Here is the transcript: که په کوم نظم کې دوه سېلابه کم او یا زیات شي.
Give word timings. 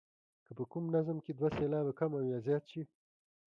که 0.45 0.51
په 0.57 0.63
کوم 0.71 0.83
نظم 0.95 1.17
کې 1.25 1.31
دوه 1.33 1.49
سېلابه 1.57 1.93
کم 1.99 2.11
او 2.17 2.23
یا 2.31 2.39
زیات 2.47 2.63
شي. 2.71 2.81